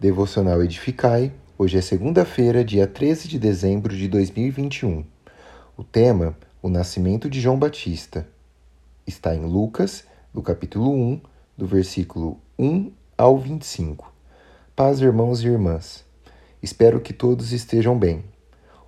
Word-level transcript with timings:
Devocional 0.00 0.62
Edificai. 0.62 1.32
Hoje 1.58 1.76
é 1.76 1.80
segunda-feira, 1.80 2.64
dia 2.64 2.86
13 2.86 3.26
de 3.26 3.36
dezembro 3.36 3.96
de 3.96 4.06
2021. 4.06 5.04
O 5.76 5.82
tema, 5.82 6.38
o 6.62 6.68
nascimento 6.68 7.28
de 7.28 7.40
João 7.40 7.58
Batista, 7.58 8.24
está 9.04 9.34
em 9.34 9.44
Lucas, 9.44 10.04
do 10.32 10.40
capítulo 10.40 10.92
1, 10.92 11.20
do 11.56 11.66
versículo 11.66 12.38
1 12.56 12.92
ao 13.16 13.38
25. 13.38 14.14
Paz, 14.76 15.00
irmãos 15.00 15.42
e 15.42 15.48
irmãs. 15.48 16.04
Espero 16.62 17.00
que 17.00 17.12
todos 17.12 17.50
estejam 17.50 17.98
bem. 17.98 18.22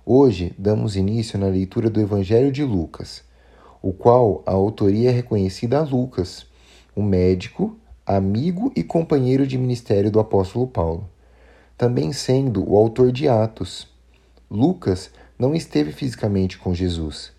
Hoje 0.05 0.55
damos 0.57 0.95
início 0.95 1.37
na 1.37 1.47
leitura 1.47 1.89
do 1.89 1.99
Evangelho 1.99 2.53
de 2.53 2.63
Lucas, 2.63 3.21
o 3.81 3.91
qual 3.91 4.41
a 4.45 4.51
autoria 4.51 5.09
é 5.09 5.13
reconhecida 5.13 5.77
a 5.77 5.83
Lucas, 5.83 6.45
um 6.95 7.03
médico 7.03 7.75
amigo 8.05 8.71
e 8.75 8.83
companheiro 8.83 9.45
de 9.45 9.57
ministério 9.57 10.11
do 10.11 10.19
apóstolo 10.19 10.67
Paulo, 10.67 11.09
também 11.77 12.11
sendo 12.11 12.67
o 12.69 12.75
autor 12.75 13.11
de 13.11 13.27
Atos. 13.27 13.87
Lucas 14.49 15.11
não 15.37 15.55
esteve 15.55 15.91
fisicamente 15.91 16.57
com 16.57 16.73
Jesus. 16.73 17.31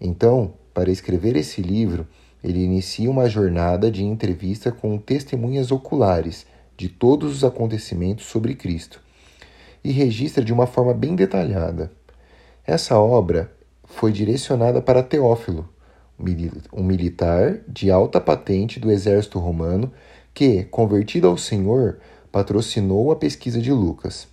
Então, 0.00 0.52
para 0.72 0.90
escrever 0.90 1.36
esse 1.36 1.60
livro, 1.60 2.06
ele 2.42 2.64
inicia 2.64 3.10
uma 3.10 3.28
jornada 3.28 3.90
de 3.90 4.02
entrevista 4.04 4.72
com 4.72 4.96
testemunhas 4.98 5.70
oculares 5.70 6.46
de 6.76 6.88
todos 6.88 7.36
os 7.36 7.44
acontecimentos 7.44 8.26
sobre 8.26 8.54
Cristo 8.54 9.00
e 9.84 9.90
registra 9.90 10.44
de 10.44 10.52
uma 10.52 10.66
forma 10.66 10.94
bem 10.94 11.14
detalhada. 11.14 11.90
Essa 12.66 12.98
obra 12.98 13.52
foi 13.84 14.12
direcionada 14.12 14.80
para 14.80 15.02
Teófilo, 15.02 15.68
um 16.72 16.82
militar 16.82 17.60
de 17.66 17.90
alta 17.90 18.20
patente 18.20 18.78
do 18.78 18.90
exército 18.90 19.38
romano 19.38 19.92
que, 20.34 20.64
convertido 20.64 21.26
ao 21.26 21.36
Senhor, 21.36 21.98
patrocinou 22.30 23.10
a 23.10 23.16
pesquisa 23.16 23.60
de 23.60 23.72
Lucas. 23.72 24.28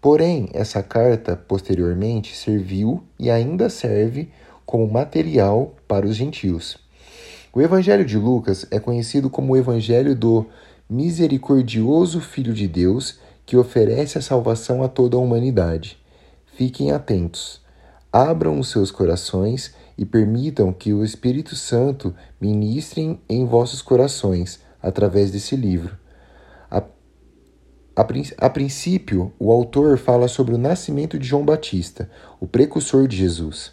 Porém, 0.00 0.48
essa 0.52 0.82
carta 0.82 1.36
posteriormente 1.36 2.36
serviu 2.36 3.02
e 3.18 3.30
ainda 3.30 3.68
serve 3.68 4.30
como 4.64 4.86
material 4.86 5.74
para 5.88 6.06
os 6.06 6.14
gentios. 6.14 6.78
O 7.52 7.60
Evangelho 7.60 8.04
de 8.04 8.16
Lucas 8.16 8.66
é 8.70 8.78
conhecido 8.78 9.28
como 9.28 9.52
o 9.52 9.56
Evangelho 9.56 10.14
do 10.14 10.46
misericordioso 10.88 12.20
Filho 12.20 12.54
de 12.54 12.68
Deus 12.68 13.18
que 13.44 13.56
oferece 13.56 14.18
a 14.18 14.22
salvação 14.22 14.82
a 14.82 14.88
toda 14.88 15.16
a 15.16 15.20
humanidade. 15.20 15.98
Fiquem 16.54 16.90
atentos, 16.92 17.60
abram 18.12 18.58
os 18.60 18.68
seus 18.70 18.90
corações 18.90 19.74
e 19.98 20.04
permitam 20.04 20.72
que 20.72 20.92
o 20.92 21.04
Espírito 21.04 21.56
Santo 21.56 22.14
ministre 22.40 23.20
em 23.28 23.44
vossos 23.44 23.82
corações 23.82 24.60
através 24.80 25.32
desse 25.32 25.56
livro. 25.56 25.98
A, 26.70 26.78
a, 27.96 28.06
a 28.38 28.48
princípio, 28.48 29.32
o 29.40 29.50
autor 29.50 29.98
fala 29.98 30.28
sobre 30.28 30.54
o 30.54 30.58
nascimento 30.58 31.18
de 31.18 31.26
João 31.26 31.44
Batista, 31.44 32.08
o 32.38 32.46
precursor 32.46 33.08
de 33.08 33.16
Jesus. 33.16 33.72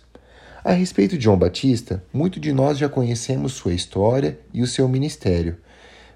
A 0.64 0.72
respeito 0.72 1.16
de 1.16 1.24
João 1.24 1.38
Batista, 1.38 2.04
muito 2.12 2.40
de 2.40 2.52
nós 2.52 2.80
já 2.80 2.90
conhecemos 2.90 3.54
sua 3.54 3.74
história 3.74 4.40
e 4.52 4.64
o 4.64 4.68
seu 4.68 4.90
ministério. 4.90 5.58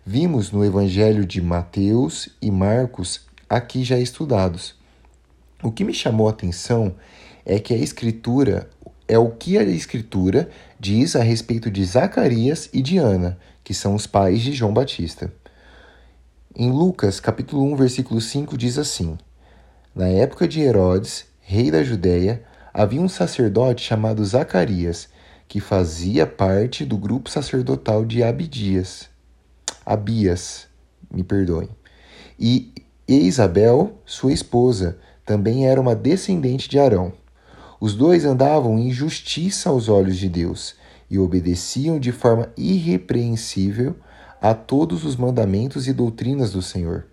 Vimos 0.04 0.52
no 0.52 0.66
Evangelho 0.66 1.24
de 1.24 1.40
Mateus 1.40 2.30
e 2.42 2.50
Marcos 2.50 3.28
aqui 3.48 3.84
já 3.84 4.00
estudados. 4.00 4.74
O 5.62 5.72
que 5.72 5.84
me 5.84 5.94
chamou 5.94 6.28
a 6.28 6.32
atenção 6.32 6.96
é 7.46 7.60
que 7.60 7.74
a 7.74 7.78
Escritura 7.78 8.68
é 9.10 9.18
o 9.18 9.32
que 9.32 9.58
a 9.58 9.64
Escritura 9.64 10.48
diz 10.80 11.16
a 11.16 11.24
respeito 11.24 11.72
de 11.72 11.84
Zacarias 11.84 12.70
e 12.72 12.80
de 12.80 13.00
Ana, 13.00 13.40
que 13.64 13.74
são 13.74 13.96
os 13.96 14.06
pais 14.06 14.40
de 14.40 14.54
João 14.54 14.72
Batista. 14.72 15.34
Em 16.56 16.70
Lucas, 16.72 17.20
capítulo 17.20 17.64
1, 17.74 17.76
versículo 17.76 18.22
5 18.22 18.56
diz 18.56 18.78
assim: 18.78 19.18
Na 19.96 20.08
época 20.08 20.48
de 20.48 20.62
Herodes, 20.62 21.26
rei 21.42 21.72
da 21.72 21.84
Judéia, 21.84 22.44
havia 22.72 23.02
um 23.02 23.10
sacerdote 23.10 23.84
chamado 23.84 24.24
Zacarias, 24.24 25.10
que 25.48 25.60
fazia 25.60 26.28
parte 26.28 26.86
do 26.86 26.96
grupo 26.96 27.32
sacerdotal 27.32 28.06
de 28.06 28.22
Abidias. 28.22 29.10
Abias, 29.84 30.68
me 31.12 31.24
perdoem. 31.24 31.70
E 32.40 32.72
Isabel, 33.08 34.00
sua 34.06 34.32
esposa, 34.32 35.00
também 35.26 35.68
era 35.68 35.82
uma 35.82 35.96
descendente 35.96 36.70
de 36.70 36.78
Arão. 36.78 37.12
Os 37.80 37.96
dois 37.96 38.26
andavam 38.26 38.78
em 38.78 38.92
justiça 38.92 39.70
aos 39.70 39.88
olhos 39.88 40.18
de 40.18 40.28
Deus 40.28 40.76
e 41.10 41.18
obedeciam 41.18 41.98
de 41.98 42.12
forma 42.12 42.52
irrepreensível 42.58 43.96
a 44.42 44.54
todos 44.54 45.06
os 45.06 45.16
mandamentos 45.16 45.88
e 45.88 45.94
doutrinas 45.94 46.52
do 46.52 46.62
Senhor. 46.62 47.06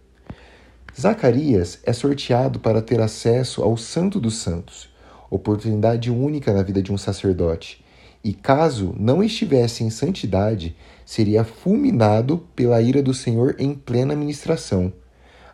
Zacarias 0.99 1.78
é 1.84 1.93
sorteado 1.93 2.59
para 2.59 2.82
ter 2.82 3.00
acesso 3.00 3.62
ao 3.62 3.76
Santo 3.76 4.19
dos 4.19 4.38
Santos, 4.38 4.88
oportunidade 5.31 6.10
única 6.10 6.53
na 6.53 6.62
vida 6.62 6.82
de 6.82 6.93
um 6.93 6.99
sacerdote, 6.99 7.84
e 8.25 8.32
caso 8.32 8.94
não 8.99 9.22
estivesse 9.22 9.84
em 9.84 9.91
santidade, 9.91 10.75
seria 11.05 11.44
fulminado 11.44 12.38
pela 12.56 12.81
ira 12.82 13.03
do 13.03 13.15
Senhor 13.15 13.55
em 13.59 13.72
plena 13.72 14.16
ministração. 14.16 14.93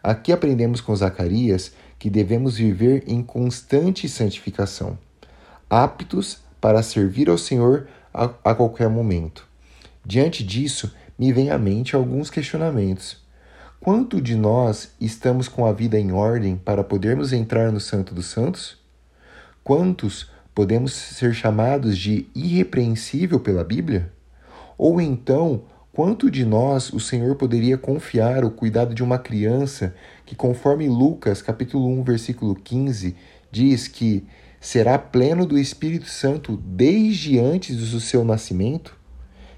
Aqui 0.03 0.33
aprendemos 0.33 0.81
com 0.81 0.97
Zacarias 0.97 1.73
que 2.03 2.11
devemos 2.11 2.57
viver 2.57 3.05
em 3.07 3.23
constante 3.23 4.09
santificação, 4.09 4.99
aptos 5.71 6.41
para 6.61 6.83
servir 6.83 7.31
ao 7.31 7.39
Senhor 7.39 7.87
a, 8.13 8.25
a 8.43 8.55
qualquer 8.57 8.89
momento. 8.89 9.47
Diante 10.05 10.43
disso, 10.43 10.93
me 11.17 11.33
vem 11.33 11.53
à 11.53 11.59
mente 11.59 11.95
alguns 11.95 12.29
questionamentos. 12.29 13.19
Quanto 13.79 14.21
de 14.21 14.35
nós 14.35 14.91
estamos 15.01 15.47
com 15.47 15.65
a 15.65 15.73
vida 15.73 15.97
em 15.97 16.11
ordem 16.11 16.57
para 16.57 16.83
podermos 16.83 17.33
entrar 17.33 17.71
no 17.71 17.79
Santo 17.79 18.13
dos 18.13 18.27
Santos? 18.27 18.79
Quantos 19.63 20.29
podemos 20.53 20.93
ser 20.93 21.33
chamados 21.33 21.97
de 21.97 22.27
irrepreensível 22.35 23.39
pela 23.39 23.63
Bíblia? 23.63 24.13
Ou 24.77 25.01
então, 25.01 25.63
quanto 25.93 26.31
de 26.31 26.45
nós 26.45 26.91
o 26.91 26.99
Senhor 26.99 27.37
poderia 27.37 27.77
confiar 27.77 28.45
o 28.45 28.51
cuidado 28.51 28.95
de 28.95 29.03
uma 29.03 29.19
criança 29.19 29.95
que, 30.25 30.35
conforme 30.35 30.89
Lucas 30.89 31.43
capítulo 31.43 31.87
1, 32.01 32.03
versículo 32.03 32.55
15, 32.55 33.15
diz 33.51 33.87
que 33.87 34.27
será 34.59 34.99
pleno 34.99 35.45
do 35.45 35.59
Espírito 35.59 36.07
Santo 36.07 36.57
desde 36.57 37.39
antes 37.39 37.91
do 37.91 38.01
seu 38.01 38.25
nascimento? 38.25 38.97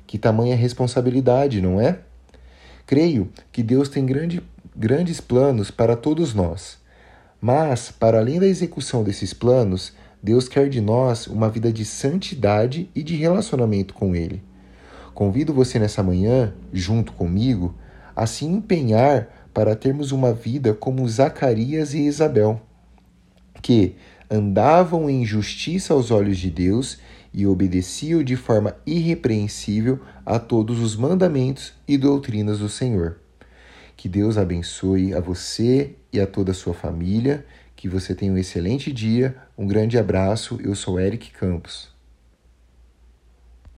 Que 0.06 0.18
tamanha 0.18 0.56
responsabilidade, 0.56 1.60
não 1.60 1.80
é? 1.80 2.00
Creio 2.84 3.30
que 3.52 3.62
Deus 3.62 3.88
tem 3.88 4.04
grande, 4.04 4.42
grandes 4.76 5.20
planos 5.20 5.70
para 5.70 5.96
todos 5.96 6.34
nós. 6.34 6.78
Mas, 7.40 7.92
para 7.92 8.18
além 8.18 8.40
da 8.40 8.46
execução 8.46 9.04
desses 9.04 9.32
planos, 9.32 9.92
Deus 10.22 10.48
quer 10.48 10.68
de 10.68 10.80
nós 10.80 11.26
uma 11.26 11.48
vida 11.48 11.72
de 11.72 11.84
santidade 11.84 12.90
e 12.94 13.02
de 13.02 13.14
relacionamento 13.14 13.94
com 13.94 14.16
Ele. 14.16 14.42
Convido 15.14 15.54
você 15.54 15.78
nessa 15.78 16.02
manhã, 16.02 16.52
junto 16.72 17.12
comigo, 17.12 17.74
a 18.16 18.26
se 18.26 18.44
empenhar 18.44 19.48
para 19.54 19.76
termos 19.76 20.10
uma 20.10 20.32
vida 20.32 20.74
como 20.74 21.08
Zacarias 21.08 21.94
e 21.94 22.00
Isabel, 22.00 22.60
que, 23.62 23.94
andavam 24.28 25.08
em 25.08 25.24
justiça 25.24 25.94
aos 25.94 26.10
olhos 26.10 26.38
de 26.38 26.50
Deus 26.50 26.98
e 27.32 27.46
obedeciam 27.46 28.22
de 28.22 28.34
forma 28.34 28.76
irrepreensível 28.84 30.00
a 30.26 30.38
todos 30.38 30.80
os 30.80 30.96
mandamentos 30.96 31.72
e 31.86 31.96
doutrinas 31.96 32.58
do 32.58 32.68
Senhor. 32.68 33.18
Que 33.96 34.08
Deus 34.08 34.36
abençoe 34.36 35.14
a 35.14 35.20
você 35.20 35.94
e 36.12 36.20
a 36.20 36.26
toda 36.26 36.50
a 36.50 36.54
sua 36.54 36.74
família, 36.74 37.46
que 37.76 37.88
você 37.88 38.14
tenha 38.14 38.32
um 38.32 38.38
excelente 38.38 38.92
dia, 38.92 39.36
um 39.56 39.66
grande 39.66 39.96
abraço. 39.96 40.58
Eu 40.62 40.74
sou 40.74 40.98
Eric 40.98 41.30
Campos. 41.30 41.93